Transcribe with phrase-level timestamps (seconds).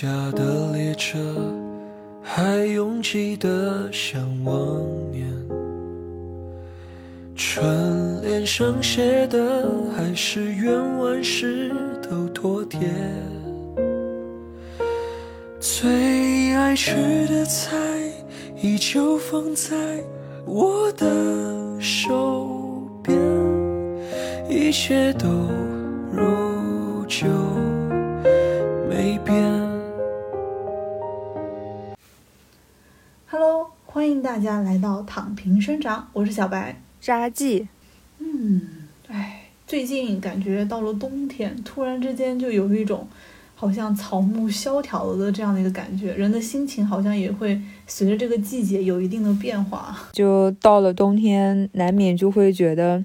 [0.00, 1.18] 下的列车
[2.22, 4.80] 还拥挤得像往
[5.12, 5.30] 年，
[7.36, 11.70] 春联上写的还是愿万事
[12.02, 12.88] 都妥帖。
[15.60, 17.76] 最爱吃的菜
[18.62, 20.02] 依旧放在
[20.46, 22.48] 我的手
[23.02, 23.18] 边，
[24.48, 25.28] 一切都
[34.50, 36.82] 家来到躺平生长，我是小白。
[37.00, 37.68] 扎记，
[38.18, 38.60] 嗯，
[39.06, 43.06] 哎，最近感觉到了冬天，突然之间就有一种
[43.54, 49.96] 好像草木萧条了的这样的一个感觉，人的心情好像也会随着这个季节有一定的变化。
[50.10, 53.04] 就到了冬天，难免就会觉得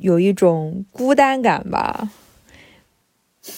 [0.00, 2.10] 有一种孤单感吧。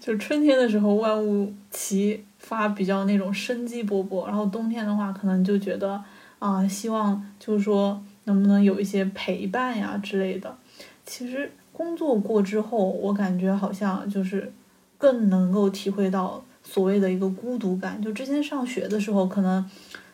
[0.00, 6.02] 就春天的时候，万物齐发，比较那种生机勃勃；然后冬天的话，可能就觉得
[6.40, 10.54] 啊、希望就是说能不能有一些陪伴呀之类的。
[11.06, 14.52] 其实工作过之后，我感觉好像就是
[14.98, 18.02] 更能够体会到所谓的一个孤独感。
[18.02, 19.64] 就之前上学的时候，可能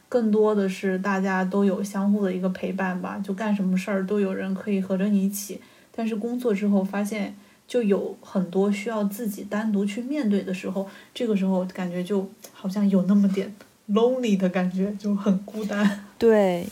[0.08, 5.60] 更多的是大家都有相互的一个陪伴吧，就干什么事儿都有人可以和着你一起。
[5.90, 7.34] 但是工作之后发现，
[7.68, 13.54] 就有很多需要自己单独去面对的时候，这个时候感觉就好像有那么点
[13.90, 16.04] lonely 的感觉，就很孤单。
[16.18, 16.66] 对，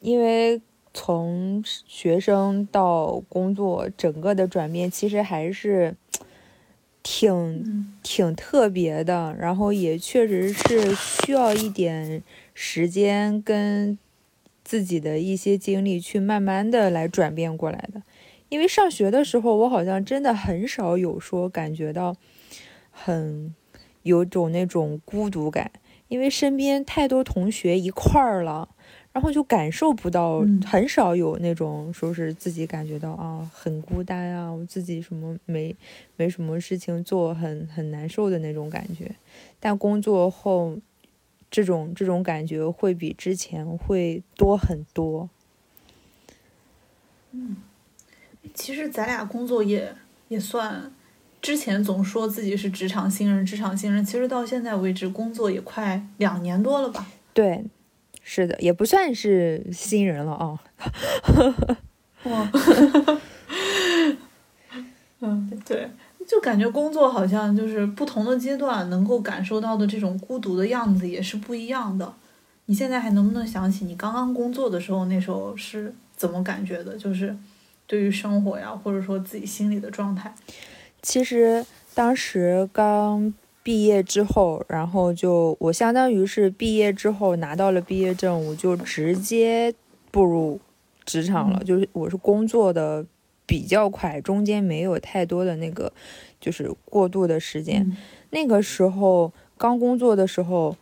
[0.00, 0.60] 因为
[0.94, 5.94] 从学生到工作，整个的转变其实还是
[7.02, 12.22] 挺嗯挺特别的，然后也确实是需要一点
[12.54, 13.98] 时间跟
[14.64, 18.02] 自己的一些经历去慢慢的来转变过来的。
[18.48, 22.16] 因为上学的时候，我好像真的很少有说感觉到
[22.90, 23.54] 很
[24.02, 25.70] 有种那种孤独感，
[26.08, 28.68] 因为身边太多同学一块儿了，
[29.12, 35.74] 然后就感受不到，嗯很少有那种说是自己感觉到啊很孤单啊，我自己什么没
[36.16, 39.14] 没什么事情做，很很难受的那种感觉。
[39.60, 40.78] 但工作后，
[41.50, 45.28] 这种这种感觉会比之前会多很多。
[48.58, 49.94] 其实咱俩工作也
[50.26, 50.90] 也算，
[51.40, 57.06] 之前总说自己是职场新人，职场新人，其实到现在为止工作也快两年多了吧。
[57.32, 57.64] 对，
[58.24, 60.58] 是的，也不算是新人了啊。
[62.24, 62.50] 哇，
[65.20, 65.88] 嗯，对，
[66.26, 72.12] 就感觉工作好像就是不同的阶段能够感受到的这种孤独的样子也是不一样的。
[72.66, 76.96] 你现在还能不能想起你刚刚工作的时候，那时候是怎么感觉的？
[76.96, 77.34] 就是
[77.88, 80.32] 对于生活呀，或者说自己心里的状态。
[81.02, 89.74] 其实当时刚毕业之后，然后就我相当于是毕业之后拿到了毕业证，我就直接
[90.10, 90.60] 步入
[91.04, 91.58] 职场了。
[91.62, 93.04] 嗯就是我是工作的
[93.46, 95.92] 比较快，中间没有太多的那个
[96.40, 97.82] 就是过渡的时间。
[97.82, 97.96] 嗯
[98.30, 100.76] 那个时候刚工作的时候，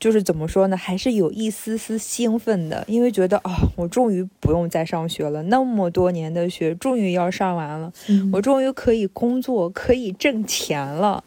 [0.00, 7.92] 就是怎么说呢，还是有一丝丝兴奋的，因为觉得啊、我终于不用再上学了，那么多年的学终于要上完了。
[8.08, 11.22] 嗯我终于可以工作，可以挣钱了。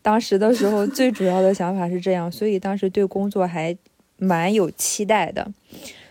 [0.00, 3.76] 当时的时候， 最主要的想法是这样，所以当时对工作还
[4.16, 5.52] 蛮有期待的。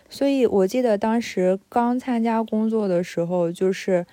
[0.08, 4.06] 所以我记得当时刚参加工作的时候，就是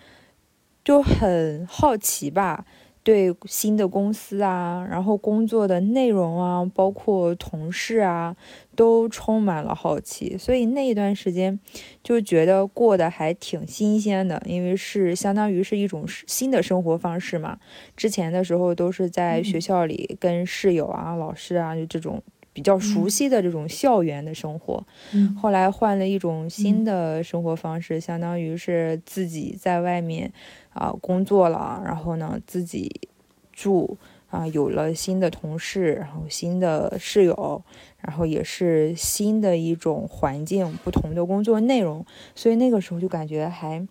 [0.83, 2.65] 就很好奇吧，
[3.03, 8.37] 对新的公司啊，然后工作的内容啊，包括同事啊，
[8.77, 10.37] 都充满了好奇。
[10.37, 11.59] 所以那一段时间
[12.03, 17.59] 就觉得过得还挺新鲜的，因为是相当于是一种新的生活方式嘛。
[17.97, 22.22] 之前的时候都是在学校里跟室友啊、老师啊，就这种
[22.53, 24.84] 比较熟悉的这种校园的生活。
[25.13, 30.33] 嗯后来换了一种新的生活方式，相当于是自己在外面
[30.72, 33.09] 啊、工作了，然后呢自己
[33.53, 33.97] 住
[34.28, 37.63] 啊、有了新的同事，然后新的室友，
[37.98, 43.84] 然后也是新的一种环境，不同的工作内容，所以那个时候就感觉还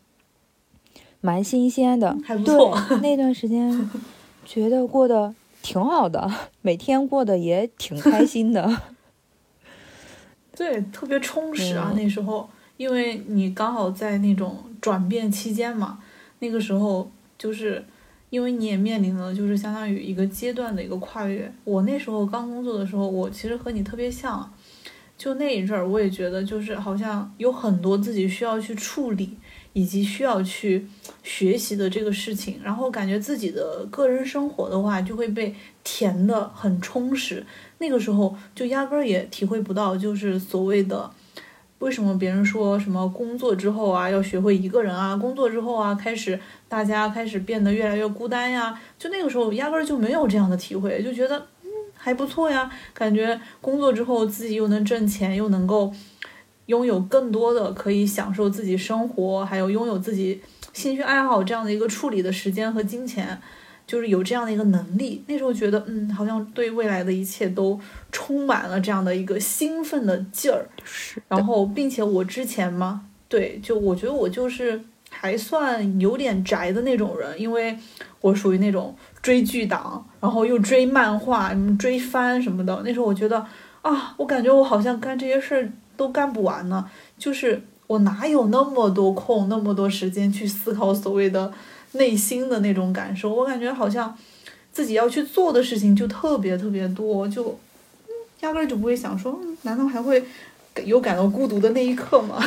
[1.20, 2.74] 蛮新鲜的，还不错。
[2.88, 3.90] 对，那段时间
[4.46, 8.82] 觉得过得挺好的，每天过得也挺开心的。
[10.56, 11.92] 对，特别充实啊！
[11.92, 16.00] 嗯那时候，因为你刚好在那种转变期间嘛，
[16.40, 17.86] 那个时候就是
[18.30, 21.50] 因为你也面临了就是相当于一个阶段的一个跨越。
[21.64, 24.52] 我那时候刚工作的时候，我其实和你特别像，
[25.18, 29.38] 就那一阵儿，我也觉得就是好像有很多自己需要去处理，
[29.74, 30.88] 以及需要去
[31.24, 37.46] 学习的这个事情，然后感觉自己的个人生活的话就会被填的很充实。
[37.78, 41.10] 那个时候就压根儿也体会不到，就是所谓的
[41.80, 51.46] 为什么别人说什么工作之后啊要学会一个人啊，工作之后啊开始大家开始变得越来越孤单呀，就那个时候压根儿就没有这样的体会，就觉得。
[52.02, 55.94] 还不错呀，感觉工作之后自己又能挣钱，又能够
[56.70, 60.40] 拥有更多的可以享受自己生活，还有拥有自己
[60.72, 63.40] 兴趣爱好这样的一个处理的时间和金钱，
[63.86, 65.24] 就是有这样的一个能力。
[65.28, 67.80] 那时候觉得，嗯，好像对未来的一切都
[68.12, 70.70] 充满了这样的一个兴奋的劲儿。
[70.84, 74.80] 是，然后并且我之前嘛，对，就我觉得我就是
[75.10, 77.78] 还算有点宅的那种人，因为
[78.22, 78.96] 我属于那种。
[79.22, 82.82] 追剧党，然后又追漫画，追番什么的。
[82.86, 83.46] 那时候我觉得
[83.82, 85.70] 啊，我感觉我好像干这些事儿
[86.00, 86.90] 都干不完呢。
[87.18, 91.52] 就是我哪有那么多空，那么多时间去思考所谓的
[91.92, 93.36] 内心的那种感受？
[93.36, 94.18] 我感觉好像
[94.72, 97.60] 自己要去做的事情就特别特别多，就
[98.40, 100.24] 压根儿就不会想说，难道还会
[100.86, 102.42] 有感到孤独的那一刻吗？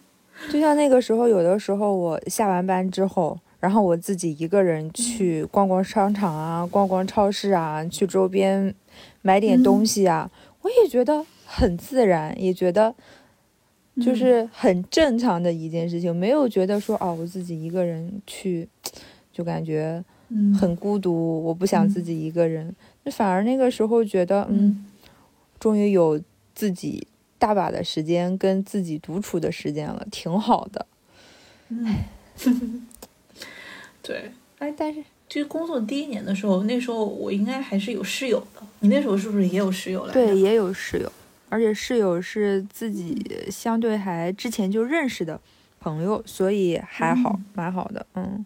[0.52, 3.38] 就像那个时候，有的时候我下完班之后。
[3.60, 8.72] 然后我自己一个人去逛逛商场啊，逛逛超市啊，去周边
[9.20, 10.30] 买点东西啊，
[10.62, 12.94] 我也觉得很自然，也觉得
[14.02, 18.68] 就是很正常的一件事情，没有觉得说哦，我自己一个人去
[19.32, 20.04] 就感觉
[20.60, 24.84] 很孤独，我不想自己一个人，那反而那个时候觉得嗯，
[25.58, 26.20] 终于有
[26.54, 27.06] 自己
[27.38, 30.86] 大把的时间跟自己独处的时间了，挺好的。
[34.02, 38.62] 对，哎，但是就工作第一年的时候，那时候我应该还是有室友的。
[38.80, 40.12] 你那时候是不是也有室友来？
[40.12, 41.12] 对，也有室友，
[41.48, 45.40] 而且室友是自己相对还之前就认识的
[45.80, 48.44] 朋友，所以还好，蛮好的，嗯，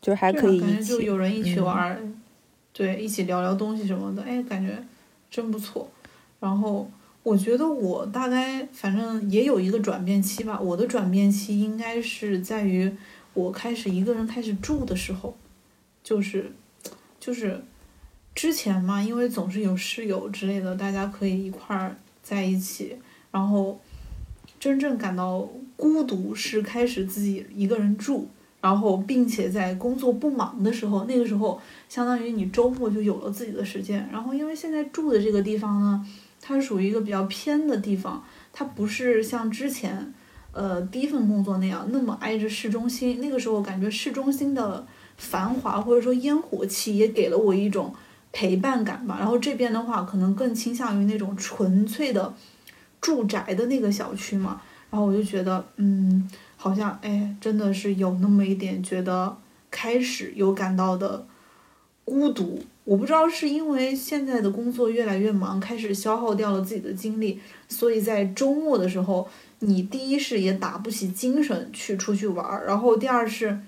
[0.00, 2.14] 就还可以一起，就有人一起玩，
[2.72, 4.82] 对，一起聊聊东西什么的，哎，感觉
[5.30, 5.90] 真不错。
[6.40, 6.90] 然后
[7.22, 12.92] 我觉得我大概反正也有一个转变期吧，我的转变期应该是在于。
[13.34, 15.34] 我开始一个人开始住的时候，
[16.04, 16.52] 就是，
[17.18, 17.64] 就是
[18.34, 22.96] 之前嘛，因为总是有室友之类的，大家可以一块儿在一起。
[23.30, 23.80] 然后
[24.58, 28.28] 真正感到孤独是开始自己一个人住，
[28.60, 34.08] 然后并且在工作不忙的时候，那个时候相当于你周末就有了自己的时间。
[34.12, 36.06] 然后因为现在住的这个地方呢，
[36.40, 40.12] 它属于一个比较偏的地方，它不是像之前。
[40.54, 44.86] 呃，第一份工作那样那么挨着市中心，那个时候感觉市中心的
[45.16, 47.90] 繁华或者说烟火气也给了我一种
[48.32, 49.16] 陪伴感吧。
[49.18, 52.34] 然后这边的话，可能更倾向于那种纯粹的
[53.00, 54.60] 住宅的那个小区嘛。
[54.90, 59.36] 然后我就觉得，嗯，好像哎，真的是有那么一点觉得
[59.70, 61.26] 开始有感到的
[62.04, 62.60] 孤独。
[62.84, 69.28] 我不知道是因为现在的工作越来越忙，开始消耗掉了自己的精力，所以在周末的时候。
[69.64, 73.60] 你第一是也打不起精神去出去玩儿，然后第二是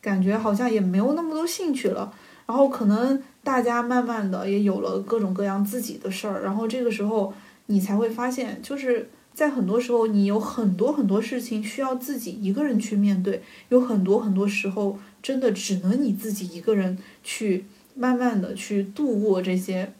[0.00, 2.12] 感觉好像也没有那么多兴趣了，
[2.46, 7.32] 然后可能大家慢慢的也有了各种各样自己的事儿，然后这个时候
[7.66, 19.92] 你才会发现，就是在很多时候你有很多很多事情需要自己一个人去面对，有很多很多时候真的只能你自己一个人去慢慢的去度过这些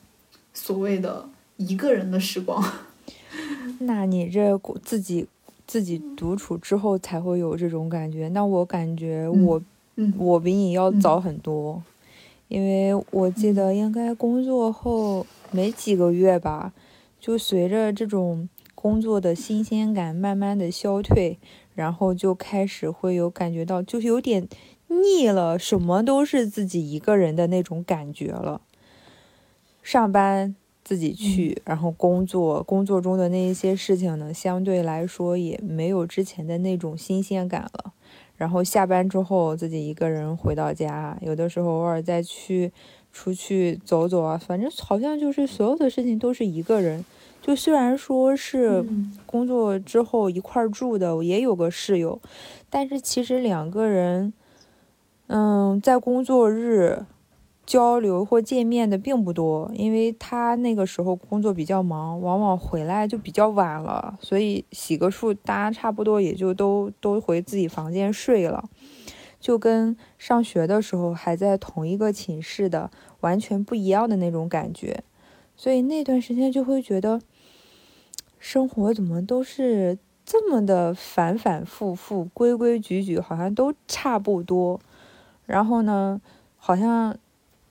[0.53, 2.61] 所谓的一个人的时光。
[3.79, 5.29] 那你这自己。
[5.69, 8.29] 自己独处之后才会有这种感觉。
[8.29, 9.61] 那我感觉我，
[10.17, 11.83] 我比你要早很多，
[12.49, 16.73] 因为我记得应该工作后没几个月吧，
[17.19, 21.39] 就随着这种工作的新鲜感慢慢的消退，
[21.75, 24.49] 然后就开始会有感觉到，就是有点
[24.89, 28.61] 腻了，什么都是自己一个人的那种感觉了。
[29.83, 30.55] 上班。
[30.89, 37.93] 自己去，然后工作，工作中的那一些事情呢，相对来说也没有之前的那种新鲜感了。
[38.37, 42.73] 然后下班之后，自己一个人回到家，有的时候偶尔再去
[43.13, 47.05] 出去走走啊，反正好像就是所有的事情都是一个人。
[47.43, 48.85] 就虽然说是
[49.25, 52.21] 工作之后一块住的，也有个室友，
[52.69, 54.33] 但是其实两个人，
[55.29, 57.05] 嗯，在工作日。
[57.67, 68.65] 交流或见面的并不多，因为他那个时候工作比较忙，往往回来就比较晚了，所以洗个漱，大家差不多也就都都回自己房间睡了，
[69.41, 75.03] 就跟上学的时候还在同一个寝室的完全不一样的那种感觉，
[75.57, 77.21] 所以那段时间就会觉得，
[78.39, 84.79] 生活怎么都是这么的反反复复、规规矩矩，好像都差不多。
[85.45, 86.21] 然后呢，
[86.57, 87.17] 好像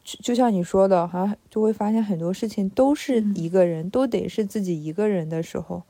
[0.05, 5.81] 就就像你说的，好像就会发现很多事情都是一个人，都得是自己一个人的时候，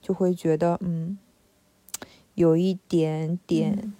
[0.00, 1.18] 就会觉得嗯，
[2.34, 3.92] 有一点点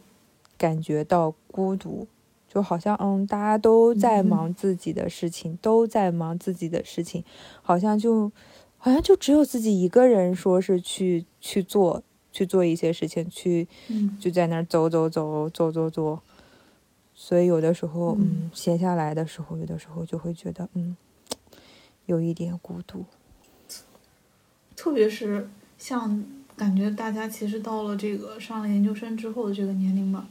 [0.57, 2.07] 感觉到孤独，
[2.49, 7.23] 就好像嗯，大家都在忙自己的事情，都在忙自己的事情，
[7.61, 8.33] 好像就
[8.79, 13.69] 好像就只有自己一个人说是去去做去做一些事情，去
[14.19, 16.19] 就在那儿走走走走走走。
[17.21, 20.97] 所以有的时候，嗯，闲下来的时候，有的时候就会觉得，嗯，
[22.07, 23.05] 有一点孤独。
[24.77, 26.25] 特别是像
[26.57, 30.29] 感觉大家其实到了这个上了研究生之后的这个年龄吧，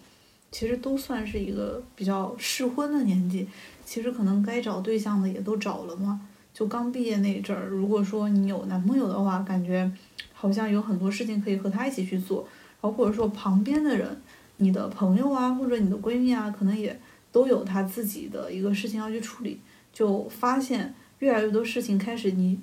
[0.50, 3.50] 其实都算是一个比较适婚的年纪。
[3.84, 6.22] 其实可能该找对象的也都找了嘛。
[6.54, 9.92] 就刚毕业那阵儿，如果说你有男朋友的话，感觉
[10.34, 12.48] 好像有很多事情可以和他一起去做，
[12.82, 14.22] 然后或者说旁边的人。
[14.58, 17.00] 你的朋友啊，或者你的闺蜜啊，可能也
[17.32, 19.60] 都有他自己的一个事情要去处理，
[19.94, 22.60] 就发现越来越多事情开始，你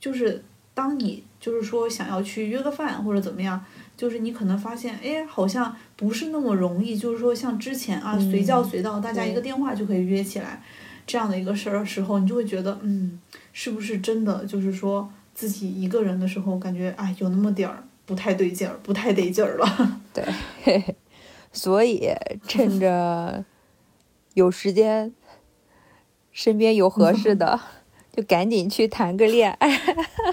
[0.00, 0.42] 就是
[0.74, 3.64] 当你就是说想要去约个饭或者怎么样，
[3.96, 10.62] 就是你可能发现，哎，好像不是那么容易，就是说像之前啊，随叫随到，大家一个电话就可以约起来
[11.06, 13.20] 这样的一个事儿的时候，你就会觉得，嗯，
[13.52, 20.24] 是不是真的就是说自己一个人的时候，感觉哎，有那么点儿不太对劲儿，不太得劲儿了，对。
[21.54, 22.10] 所以
[22.48, 23.44] 趁着
[24.34, 25.14] 有时间，
[26.32, 27.60] 身边有合适的，
[28.12, 29.80] 就赶紧去谈个恋爱，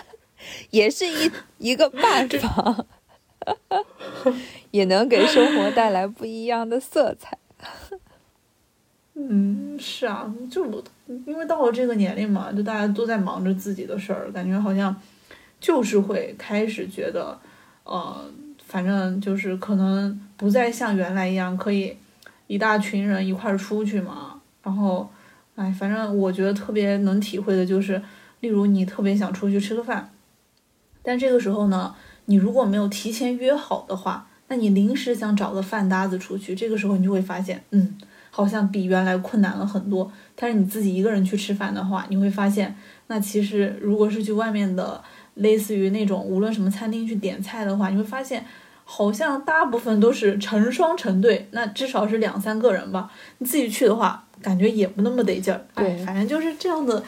[0.72, 2.86] 也是一一个办法，
[4.72, 7.38] 也能给生活带来不一样的色彩。
[9.14, 10.66] 嗯，是啊，就
[11.28, 15.00] 因为到了这个年龄嘛，就大家都在忙着自己的事儿，感觉好像
[15.60, 17.40] 就是会开始觉得，
[17.84, 18.26] 呃。
[18.72, 21.94] 反正就是可能不再像原来一样可以
[22.48, 25.10] 一大群人一块儿出去嘛，然后，
[25.58, 28.02] 哎，反正我觉得特别能体会的就是，
[28.40, 30.10] 例如你特别想出去吃个饭，
[31.04, 31.94] 但这个时候呢，
[32.28, 37.98] 你如果没有提前约好的话，那你临时想找个饭搭子出去，这个时候你就会发现，嗯，
[38.30, 40.10] 好像比原来困难了很多。
[40.34, 42.74] 但是你自己一个人去吃饭的话，你会发现，
[43.08, 45.04] 那其实如果是去外面的。
[45.36, 48.46] 类似于那种无论什么餐厅去点菜的话，你会发现
[48.94, 53.10] 好像大部分都是成双成对，那至少是两三个人吧。
[53.38, 55.66] 你自己去的话，感觉也不那么得劲儿。
[55.74, 57.02] 对，反正就是这样的，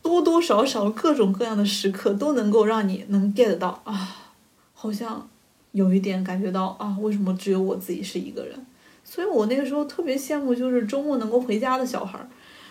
[0.00, 4.16] 多多少少各种各样的时刻都能够让你能 get 到啊，
[4.72, 5.28] 好像
[5.72, 8.54] 有一点感觉到啊，为什么只有我自己是一个人？
[9.02, 12.28] 所以我那个时候特别羡慕，就是周末能够回家的小孩儿。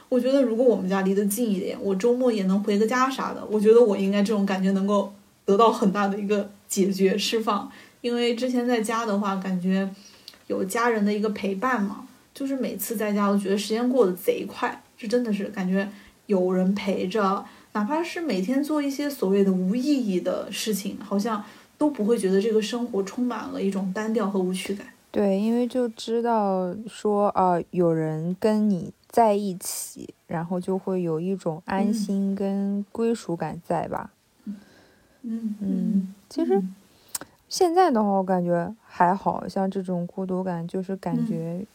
[0.07, 3.45] 我觉得如果我们家离得近一点，我周末也能回个家啥的。
[3.51, 7.69] 我觉得我应该这种感觉能够得到很大的一个解决释放。
[8.01, 9.89] 因为之前在家的话，感觉
[10.47, 15.87] 有家人的一个陪伴嘛，就是每次在家，我觉得时间过得贼快，是真的是感觉
[16.25, 21.43] 有人陪着，哪怕是每天做一些所谓的无意义的事情，好像
[21.77, 24.87] 都不会觉得这个生活充满了一种单调和无趣感。
[25.11, 28.93] 对，因为就知道说啊，有人跟你。
[29.11, 34.09] 在一起，然后就会有一种安心跟归属感在吧？
[35.23, 36.63] 嗯嗯，其实
[37.51, 41.65] 现在的话，我感觉还好像这种孤独感就是感觉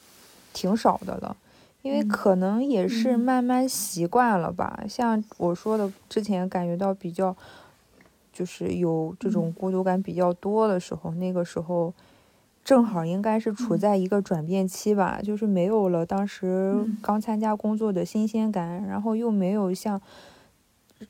[0.55, 1.37] 挺少的了，
[1.83, 4.83] 因为可能也是慢慢习惯了吧。
[4.89, 7.37] 像我说的，之前感觉到比较
[8.33, 11.93] 就是有这种孤独感比较多的时候，那个时候。
[12.65, 20.03] 正好应该是处在一个转变期吧，就是没有了当时刚参加工作的新鲜感，然后又没有像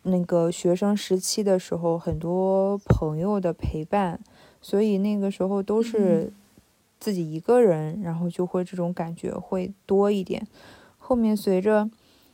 [0.02, 4.20] 那个学生时期的时候很多朋友的陪伴，
[4.66, 6.32] 所以那个时候都是
[6.99, 10.44] 自己一个人，然后就会这种感觉会多一点。
[10.99, 11.88] 后面随着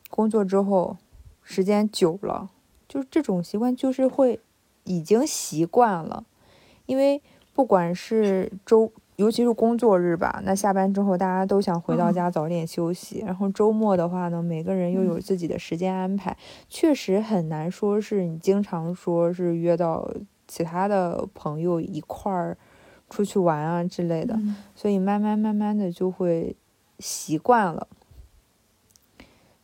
[0.09, 0.97] 工作之后，
[1.43, 2.49] 时间久了，
[2.89, 4.41] 就这种习惯就是会
[4.85, 6.25] 已经习惯了，
[6.87, 7.21] 因为
[7.53, 8.91] 不管是周。
[9.17, 13.23] 尤其是工作日吧，那下班之后大家都想回到家早点休息。
[13.25, 16.35] 然后周末的话呢，每个人又有自己的时间安排，
[16.71, 20.11] 确实很难说是你经常说是约到
[20.47, 22.57] 其他的朋友一块儿
[23.11, 24.39] 出去玩啊之类的。
[24.75, 26.55] 所以慢慢慢慢的就会
[26.99, 27.87] 习惯了，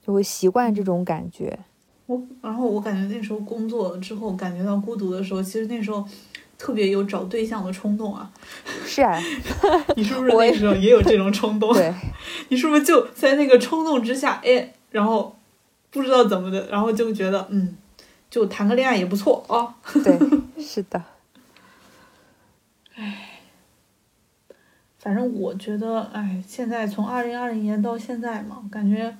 [0.05, 1.59] 就会习惯这种感觉。
[2.07, 6.07] 我然后我感觉那时候工作之后感觉到孤独的时候，其实那时候。
[6.61, 8.29] 特别有找对象的冲动啊！
[8.85, 9.17] 是啊，
[9.95, 11.71] 你是不是那时候也有这种冲动？
[11.79, 11.95] 对，
[12.51, 15.37] 你是不是就在那个冲动之下，哎，然后
[15.93, 17.77] 不知道怎么的，然后就觉得嗯，
[18.31, 19.77] 就谈个恋爱也不错啊。
[20.05, 20.19] 对，
[20.63, 21.03] 是的。
[22.95, 23.41] 唉，
[24.99, 29.17] 反正我觉得，唉，现在从二零二零年到现在嘛，感觉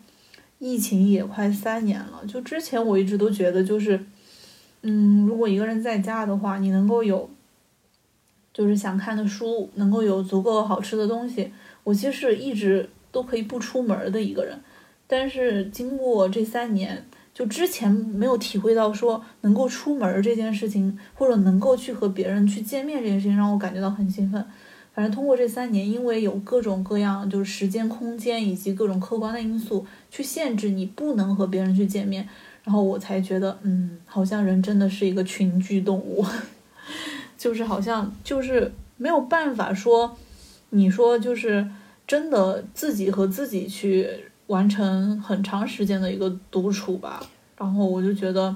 [0.59, 2.27] 疫情也快三年了。
[2.27, 4.05] 就之前我一直都觉得，就是，
[4.83, 7.31] 嗯，如果一个人在家的话，你能够有，
[8.53, 11.53] 就是想看的书，能够有足够好吃的东西，
[11.85, 14.61] 我其实是一直都可以不出门的一个人。
[15.07, 17.07] 但是经过这三年，
[17.39, 24.45] 就之前没有体会到说能够出门这件事情，或者能够去和别人去见面这件事情，让我感觉到很兴奋。
[24.93, 32.29] 反正通过这三年，因为有各种各样就是时间、空间以及各种客观的因素去限制你不能和别人去见面，
[32.65, 36.27] 然后我才觉得，嗯，好像人真的是一个群居动物，
[37.39, 40.17] 就是好像就是没有办法说，
[40.71, 41.71] 你说就是
[42.05, 47.25] 真的自己和自己去完成很长时间的一个独处吧。
[47.57, 48.55] 然后我就觉得，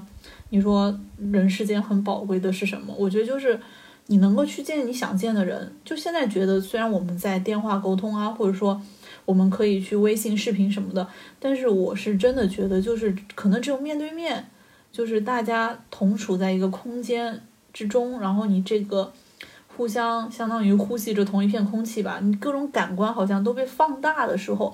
[0.49, 2.93] 你说人世间很宝贵的是什么？
[2.97, 3.59] 我觉得就是
[4.07, 5.73] 你能够去见你想见的人。
[5.83, 8.81] 就现在觉得，虽然我们在电话沟通啊，或者说
[9.25, 11.05] 我们可以去微信视频什么的，
[11.37, 14.49] 但是我是真的觉得，就是可能只有面对面，
[14.89, 17.41] 就是大家同处在一个空间
[17.73, 19.11] 之中，然后你这个
[19.75, 24.73] 互相相当于呼吸着同一片空气吧，你各种感官好像都被放大的时候。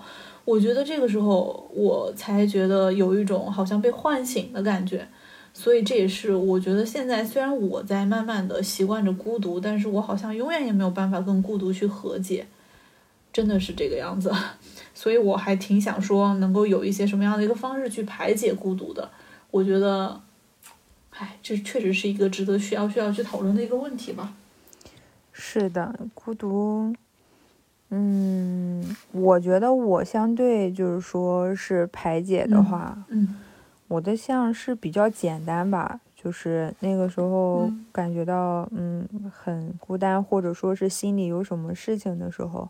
[0.50, 5.08] 我觉得这个时候我才觉得有一种好像被唤醒的感觉，
[5.54, 12.48] 所以这也是我觉得现在虽然我在慢慢的习惯着孤独，但是我好像永远也没有办法跟孤独去和解，
[13.32, 14.34] 真的是这个样子，
[14.96, 19.08] 所以我还挺想说能够有一些什么样的一个方式去排解孤独的，
[19.52, 20.20] 我觉得，
[21.12, 24.34] 唉，这确实是一个值得需要需要去讨论的一个问题吧。
[25.32, 26.92] 是的，孤独，
[27.92, 28.49] 嗯，
[29.12, 33.40] 我觉得我相对就是说是排解的话，嗯
[33.88, 37.86] 我的像是比较简单吧，就是那个时候嗯。
[37.92, 42.70] 感觉到嗯很孤单，或者说是心里有什么事情的时候，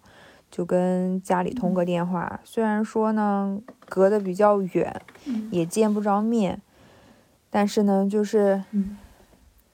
[0.50, 2.40] 就跟家里通个电话。
[2.46, 5.50] 虽然说呢隔得比较远，嗯。
[5.52, 6.62] 也见不着面，
[7.50, 8.98] 但是呢就是嗯。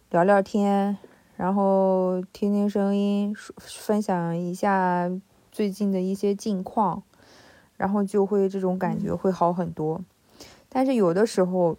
[0.10, 0.98] 聊聊天，
[1.36, 5.10] 然后听听声音，分享一下
[5.56, 7.02] 最近的一些近况，
[7.78, 10.02] 然后就会这种感觉会好很多。
[10.68, 11.78] 但是有的时候，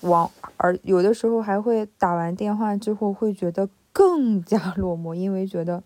[0.00, 5.84] 往而有的时候还会打完电话之后会觉得更加 落寞，因为觉得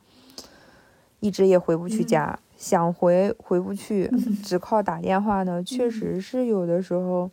[1.20, 2.06] 一直也回不去嗯。
[2.06, 4.10] 家，想回回不去，
[4.42, 5.90] 只靠打电话呢，确嗯。
[5.90, 7.30] 实是有的时候，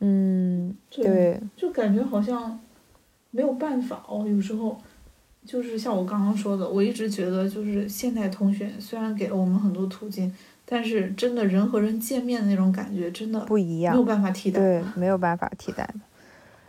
[0.00, 2.58] 嗯，对对，就感觉好像
[3.30, 4.76] 没有办法哦，有时候
[5.46, 10.32] 就是像我刚刚说的，我一直觉得就是现代通讯虽然给了我们很多途径，
[10.64, 14.06] 但是真的人和人见面的那种感觉，真的不一样没有。
[14.06, 14.60] 办法替代。
[14.60, 16.00] 对，没有办法替代的，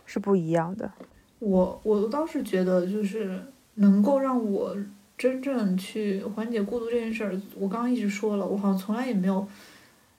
[0.06, 0.90] 是不一样的。
[1.38, 3.40] 我我倒是觉得，就是
[3.74, 4.76] 能够让我
[5.18, 9.46] 真正去缓解孤独这件事儿，我刚刚一直说了，我好像从来也没有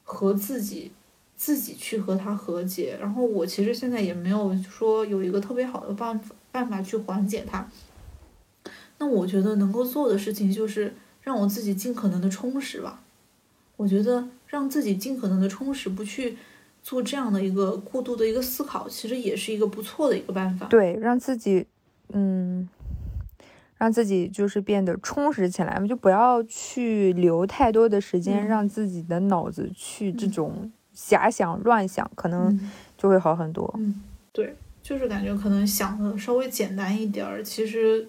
[0.03, 0.91] 和自己
[1.35, 7.67] 自己去和他和解，然后我其实现在也没有说有一个特别好的办法办法去缓解它。
[9.03, 13.03] 那我觉得能够做的事情就是让我自己尽可能的充实吧。
[13.75, 16.37] 我觉得让自己尽可能的充实，不去
[16.81, 20.67] 做这样的一个过度的一个思考，其实也是一个不错的一个办法。
[20.67, 21.67] 对，让自己，
[22.13, 22.69] 嗯，
[23.77, 33.69] 让自己就是变得充实起来，就不要去留太多的时间，嗯让自己的脑子去这嗯种遐想、乱想，可能嗯就会好很多。
[33.77, 38.07] 嗯，对，就是感觉可能想的稍微简单一点儿，其实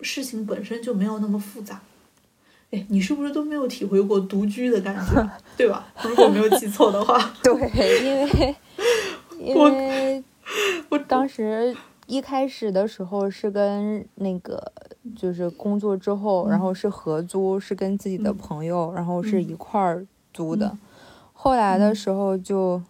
[0.00, 1.80] 事情本身就没有那么复杂。
[2.70, 5.86] 哎，你是不是都没有体会过独居的感觉，对吧？
[6.02, 7.52] 如果没有记错的话， 对，
[8.04, 8.56] 因为
[9.38, 10.24] 因我为
[10.88, 11.74] 我当时
[12.06, 14.72] 一开始的时候是跟那个
[15.16, 20.04] 就是工作之后，然嗯后是合租，是跟自己的嗯朋友，然后是嗯一块儿
[20.34, 20.66] 租的。
[20.66, 20.78] 嗯
[21.38, 22.82] 后来的嗯时候就，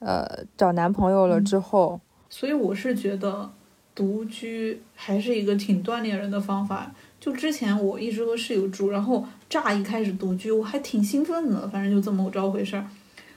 [0.00, 3.48] 呃，找男朋友了嗯之后，所以我是觉得
[3.96, 6.94] 独居还是一个挺锻炼人的方法。
[7.18, 12.86] 就之前我一直和室友住，然后乍一开始独居，我还挺兴奋的，反正就这么着回事儿。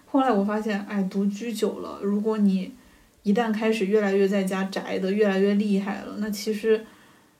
[0.05, 2.71] 后来我发现，哎，独居久了，如果你
[3.23, 6.85] 一旦开始越来越在家宅的越来越厉害了，那其实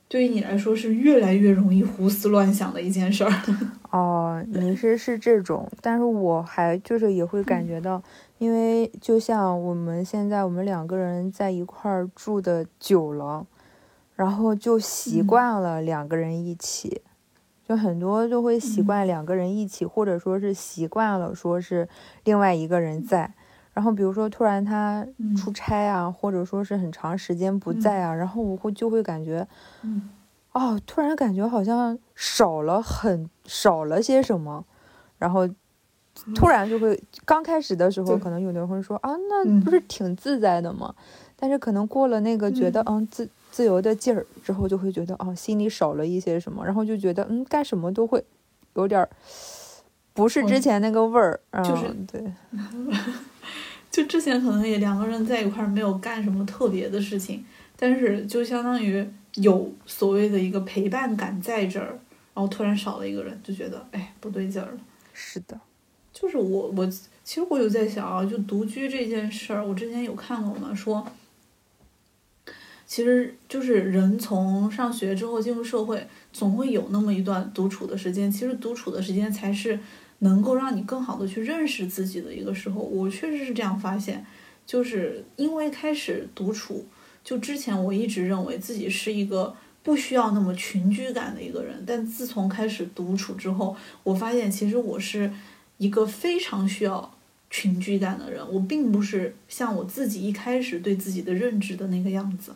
[0.10, 3.32] 对于你来说是越来越容易胡思乱想的一件事儿。
[3.92, 8.02] 哦，你是是这种，但是我还就是也会感觉到，
[8.40, 13.46] 因为就像我们现在我们两个人在一块儿住的久了，
[14.16, 15.28] 然后就习嗯。
[15.28, 17.02] 惯了两个人一起，
[17.68, 18.86] 就很多就会习嗯。
[18.86, 21.88] 惯两个人一起，或者说是习惯了说是
[22.24, 23.34] 另外一个人在，
[23.74, 25.06] 然后比如说突然他
[25.38, 29.48] 出差啊，或者说是很长时间不在啊，然后我会就会感觉。
[29.84, 30.10] 嗯。
[30.52, 34.66] 哦，突然感觉好像少了很少了些什么，
[35.20, 35.48] 然后
[36.36, 39.60] 突然就会刚开始的时候，可能有的人会说啊，那嗯。
[39.62, 40.94] 不是挺自在的吗？
[41.38, 43.08] 但是可能过了那个觉得嗯。
[43.08, 48.24] 自自由的劲儿之后，就会觉得哦，心里少了一些什么，然后就觉得嗯干什么都会
[48.74, 49.10] 有点儿
[50.14, 52.34] 不是之嗯前那个味儿，就是嗯对，
[54.00, 57.44] 就之前可能也两个人在一块儿没有干什么特别的事情，
[57.76, 61.88] 但是就相当于有所谓的一个陪伴感在这儿，
[62.34, 64.78] 然后突然少了一个人，就觉得哎不对劲儿了。
[65.12, 65.60] 是的，
[66.14, 71.06] 就是我我其实我有在想啊，就独居这件事儿，我之前有看过嘛，说
[72.86, 78.32] 其实就是人从上学之后进入社会，总会有那么一段独处的时间。
[78.32, 79.78] 其实独处的时间才是
[80.20, 82.82] 能够让你更好的去认识自己的一个时候。
[82.82, 84.26] 我确实是这样发现，
[84.66, 86.86] 就是因为开始独处，
[87.24, 95.32] 就之前我一直认为自己是一个不需要那么群居感的一个人，但自从开始独处之后，我发现其实我是
[95.78, 97.16] 一个非常需要
[97.50, 102.54] 群居感的人，我并不是像我自己一开始对自己的认知的那个样子。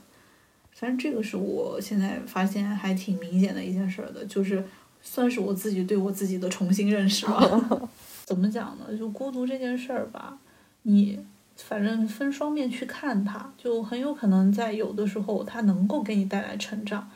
[0.71, 4.63] 反正这个是我现在发现还挺明显的一件事儿的，就是
[5.03, 7.89] 算是我自己对我自己的重新认识吧。
[8.25, 8.97] 怎么讲呢？
[8.97, 10.37] 就孤独这件事儿吧，
[10.83, 11.19] 你
[11.57, 17.07] 反正分双面去看它，就很有可能在有的时候它能够给你带来成长，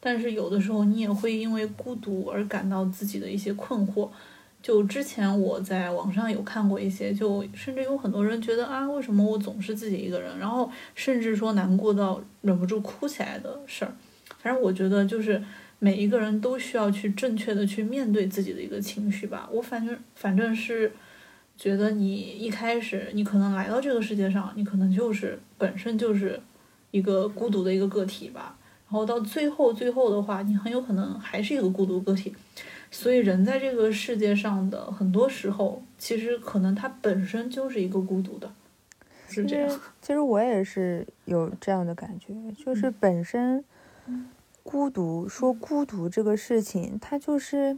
[0.00, 4.08] 但是有的时候你也会因为孤独而感到自己的一些困惑。
[4.62, 13.92] 就之前我在网上有看过一些，就甚至有很多人觉得啊，为什么我总是自己一个人，然后甚至说难过到忍不住哭起来的事儿。
[14.38, 15.42] 反正我觉得就是
[15.84, 19.48] 每一个人都需要去正确的去面对自己的一个情绪吧。
[19.50, 20.92] 我反正反正是
[21.56, 26.40] 觉得你一开始你可能来到这个世界上，你可能就是本身就是
[26.92, 28.56] 一个孤独的一个个体吧。
[28.84, 32.32] 然后到最后最后的话，你很有可能还是一个孤独个体。
[32.92, 38.48] 所以人在这个世界上的很多时候，其实可能他本身就是一个孤独的，
[39.28, 39.68] 是这样。
[39.68, 43.64] 其实其实我也是有这样的感觉，就是本身
[44.62, 47.76] 孤独，说孤独这个事情，它就是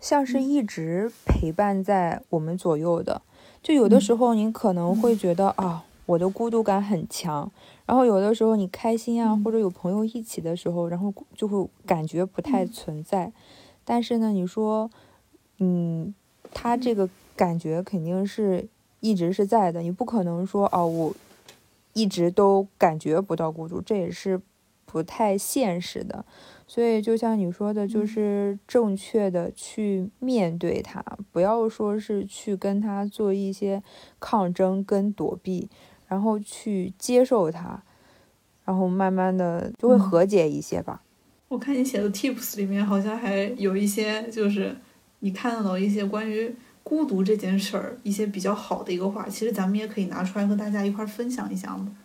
[0.00, 3.22] 像是一直陪伴在我们左右的。
[3.62, 7.50] 就有的时候你可能会觉得啊，我的孤独感很强，
[7.86, 13.32] 然后有的时候你开心啊，或者有朋友一起的时候，然后就会感觉不太存在。
[13.84, 14.90] 但是呢，你说，
[15.58, 16.14] 嗯，
[16.54, 18.68] 他这个感觉肯定是
[19.00, 21.14] 一直是在的，你不可能说哦，我
[21.94, 24.40] 一直都感觉不到孤独，这也是
[24.90, 26.24] 不太现实的。
[26.66, 33.82] 所以就像你说的，就是正确的去面对它，不要说是去跟它做一些
[34.18, 35.68] 抗争跟躲避，
[36.06, 37.82] 然后去接受它，
[38.64, 41.02] 然后慢慢的就会嗯和解一些吧。
[41.48, 44.76] 我看你写的 tips 里面好像还有一些，就是
[45.20, 51.96] 你看到一些关于孤独这件事儿一些比较好的一个话，其实咱们也可以拿出来和大家一块儿分享一下嘛。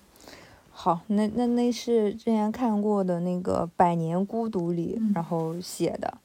[0.83, 5.13] 好，那那那是之前看过的那个《百年孤独》里，嗯。
[5.15, 6.17] 然后写的，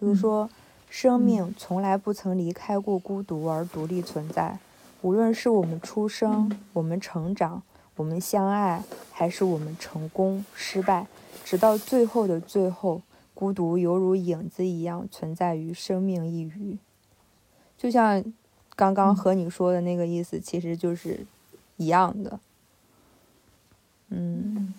[0.00, 0.16] 就是嗯。
[0.16, 0.50] 说，
[0.88, 4.58] 生命从来不曾离开过孤独而独立存在，
[5.02, 6.60] 无论是我们出生、嗯。
[6.72, 7.62] 我们成长、
[7.96, 8.82] 我们相爱，
[9.12, 11.06] 还是我们成功、失败，
[11.44, 13.02] 直到最后的最后，
[13.34, 16.78] 孤独犹如影子一样存在于生命一隅。
[17.76, 18.24] 就像
[18.74, 19.14] 刚刚嗯。
[19.14, 21.26] 和你说的那个意思，其实就是
[21.76, 22.40] 一样的。
[24.10, 24.74] 嗯，嗯，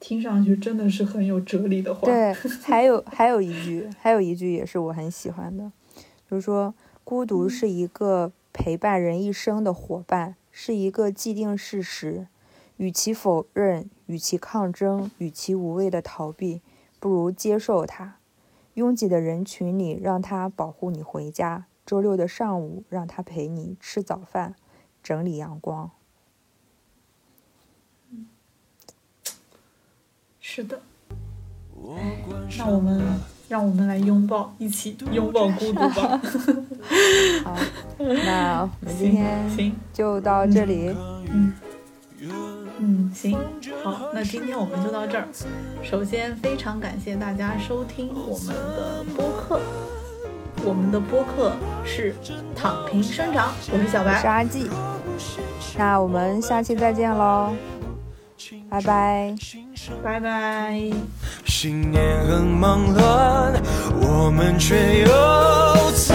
[0.00, 2.06] 听上去真的是很有哲理的话。
[2.06, 2.32] 对，
[2.64, 5.70] 还有还有一句，还有一句也是我很喜欢的，
[6.30, 12.26] 就是说，孤独是一个陪伴人一生的伙伴，是一个既定事实。
[12.76, 16.60] 与其否认，与其抗争，与其无谓的逃避，
[16.98, 18.16] 不如接受它。
[18.74, 24.56] 拥挤的人群里，让它保护你回家；周六的上午，让它陪你吃早饭，
[25.04, 25.92] 整理阳光。
[30.54, 30.78] 是的。
[32.56, 33.02] 那我们
[33.48, 36.20] 让我们来拥抱，一起拥抱孤独吧。
[37.42, 37.56] 好，
[37.98, 40.94] 那我们今天行，就到这里。
[41.28, 41.52] 嗯
[42.78, 43.36] 嗯，行，
[43.82, 45.26] 好，那今天我们就到这儿。
[45.82, 49.60] 首先，非常感谢大家收听我们的播客。
[50.64, 52.14] 我们的播客是
[52.54, 54.70] 躺平生长，我是小我是白，阿季，
[55.76, 57.52] 那我们下期再见喽，
[58.70, 59.34] 拜拜。
[60.02, 60.80] 拜拜。
[61.44, 63.52] 新年很忙乱，
[64.00, 65.08] 我们却又
[65.92, 66.14] 在